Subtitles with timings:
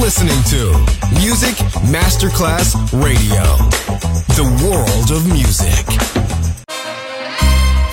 [0.00, 0.72] listening to
[1.20, 1.54] Music
[1.90, 3.42] Masterclass Radio.
[4.34, 5.86] The world of music.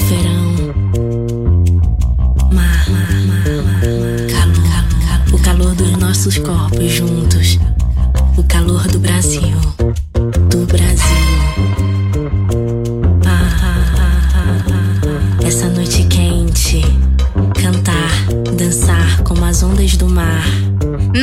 [0.07, 0.73] Verão.
[2.51, 2.85] Mar.
[4.29, 5.33] Calor.
[5.33, 7.59] O calor dos nossos corpos juntos.
[8.37, 9.53] O calor do Brasil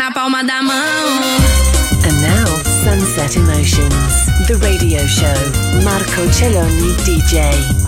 [0.01, 0.77] na palma da mão.
[2.06, 5.27] And now, Sunset Emotions, the radio show.
[5.84, 7.80] Marco Celloni, DJ.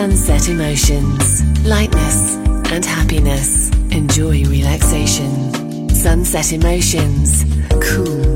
[0.00, 2.36] sunset emotions, lightness,
[2.72, 3.68] and happiness.
[3.90, 5.90] Enjoy relaxation.
[5.90, 7.44] Sunset emotions,
[7.82, 8.29] cool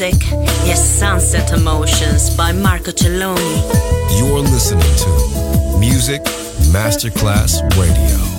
[0.00, 0.32] music
[0.66, 4.18] is Sunset Emotions by Marco Celloni.
[4.18, 6.20] You're listening to Music
[6.72, 8.33] Masterclass Radio,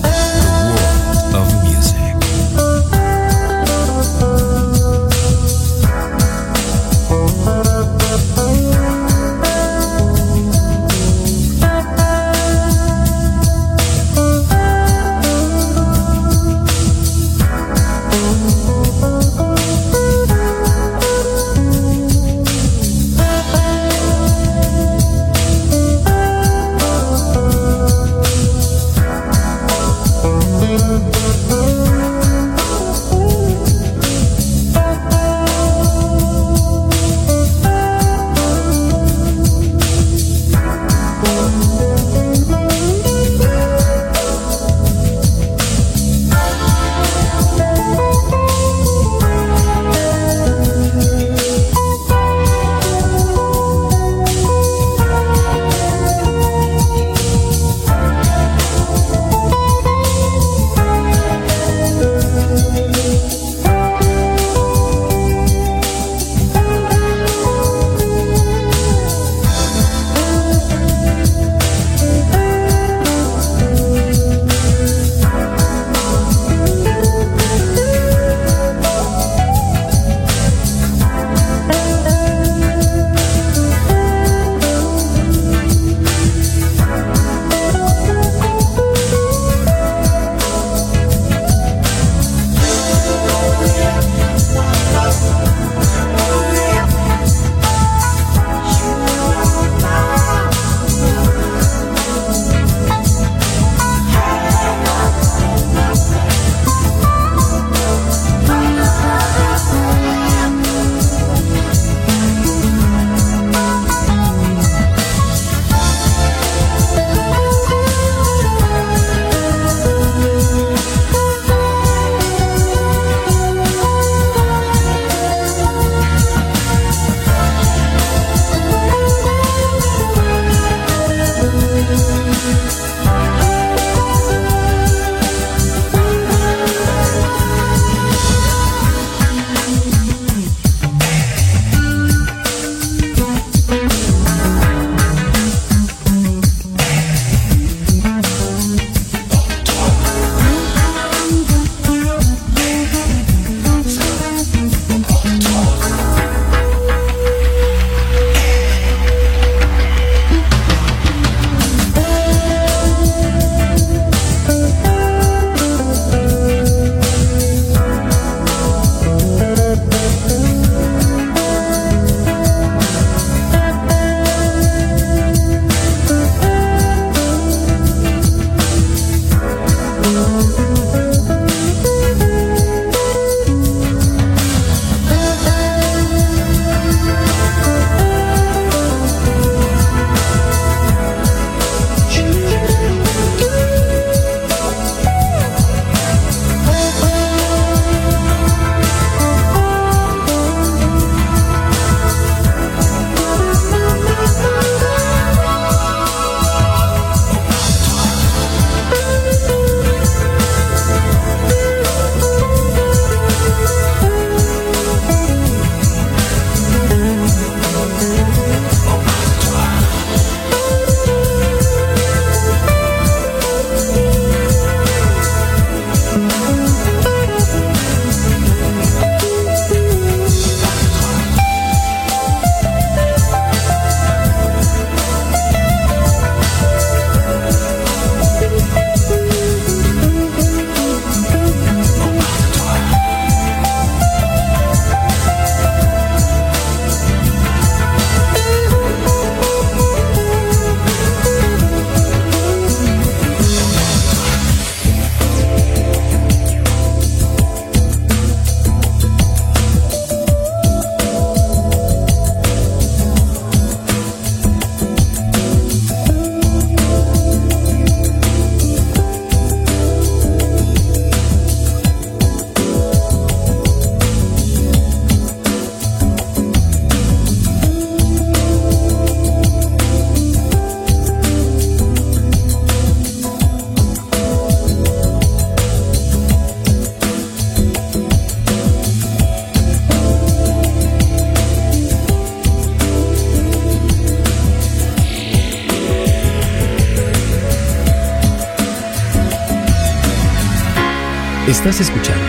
[301.66, 302.24] Estás escuchando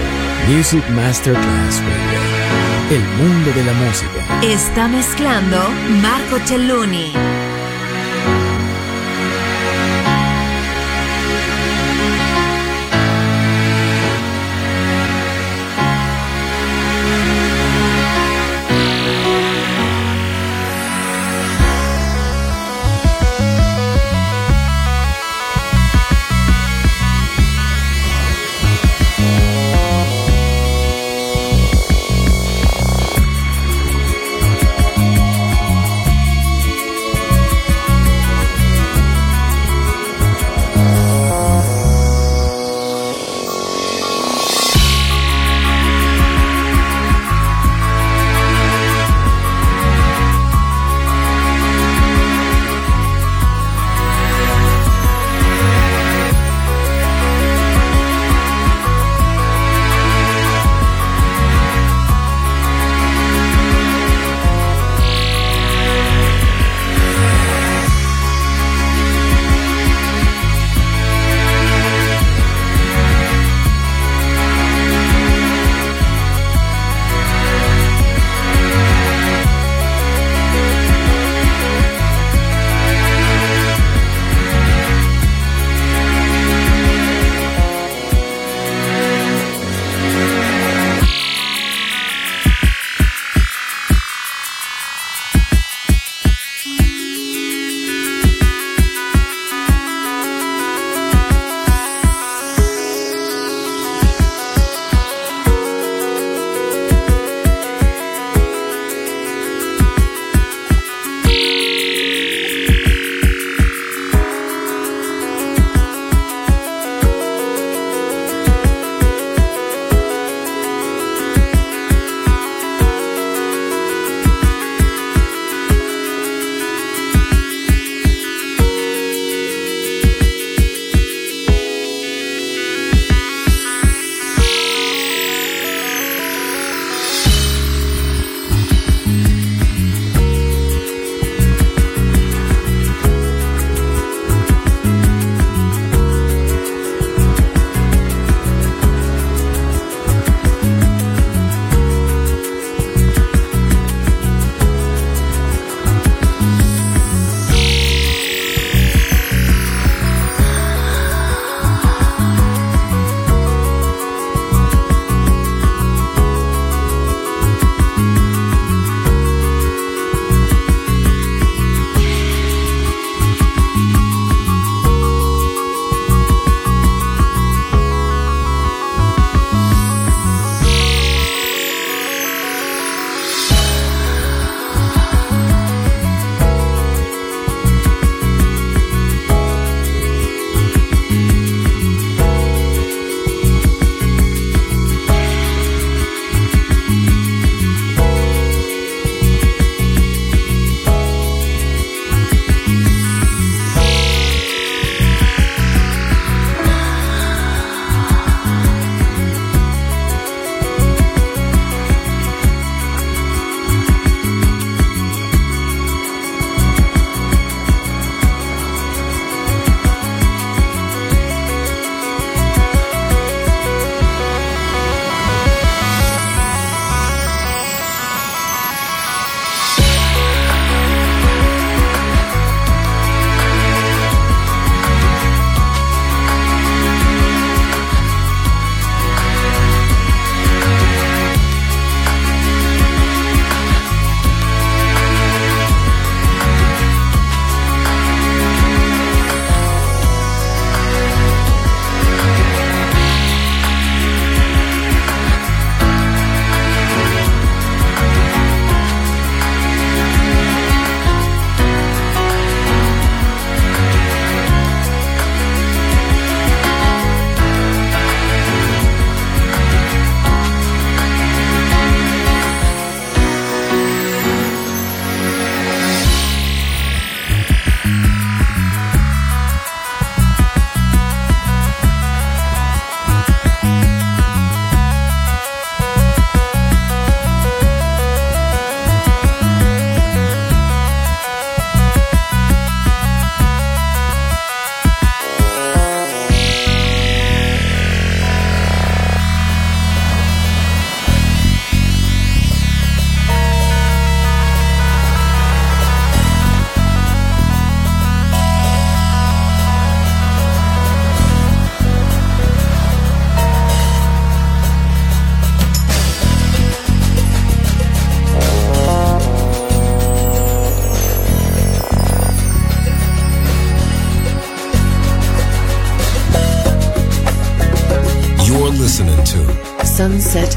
[0.50, 2.20] Music Masterclass Radio.
[2.89, 4.41] El mundo de la música.
[4.41, 5.70] Está mezclando
[6.01, 7.13] Marco Celluni.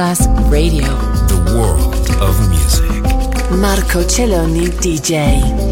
[0.00, 0.96] Masterclass Radio.
[1.26, 3.50] The world of music.
[3.50, 5.69] Marco Celloni DJ.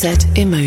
[0.00, 0.59] Sunset Emotions.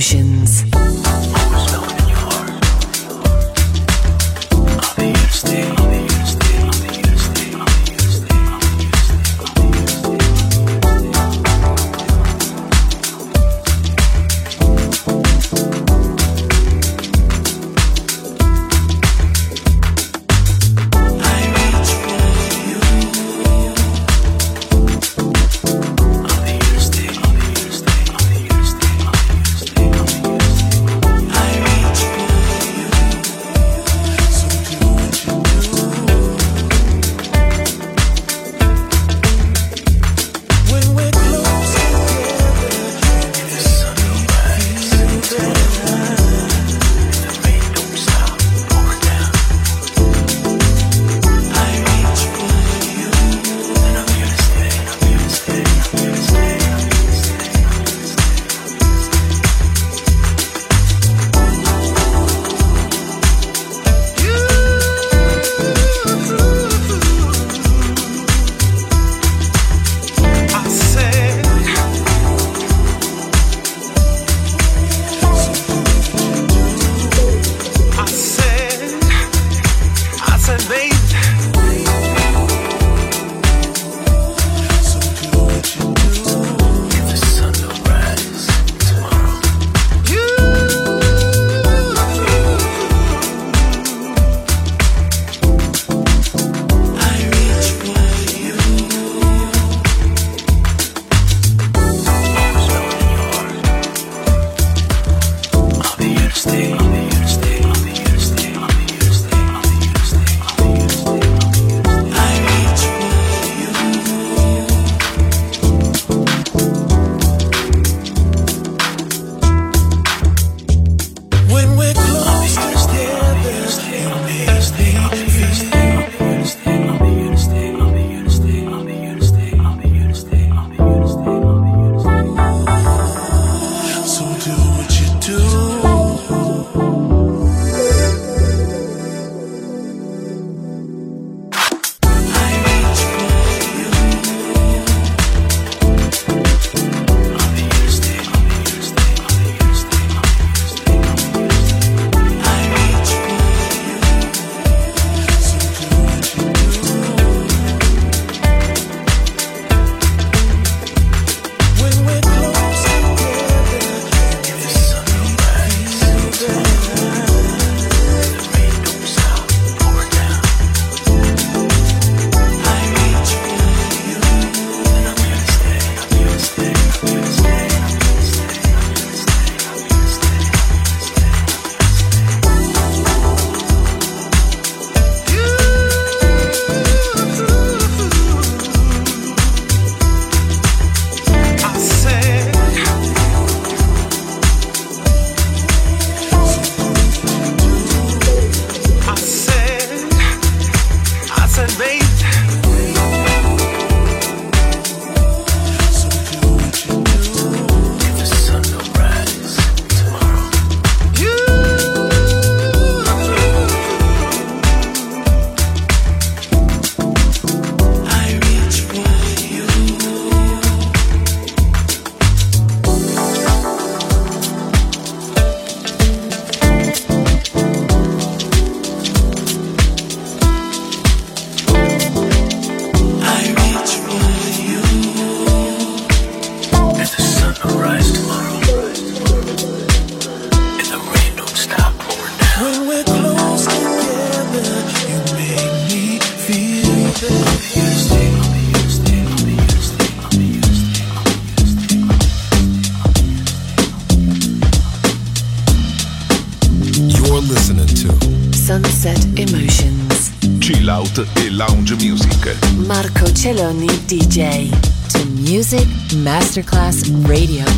[267.33, 267.72] Radio.